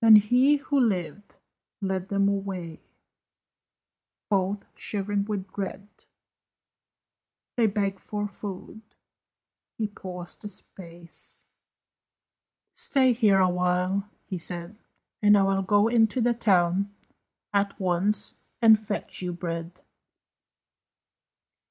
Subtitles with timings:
[0.00, 1.36] Then he who lived
[1.82, 2.80] led them away,
[4.30, 5.86] Both shivering with dread;
[7.58, 8.80] They begged for food;
[9.76, 11.44] he paused a space;
[12.76, 14.78] "Stay here awhile," he said,
[15.20, 16.94] "And I will go into the town
[17.52, 19.82] At once, and fetch you bread."